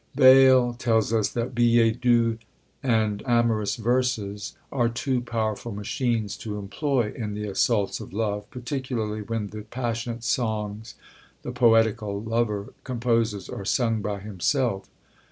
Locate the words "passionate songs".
9.61-10.95